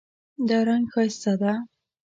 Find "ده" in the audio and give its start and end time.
1.41-1.53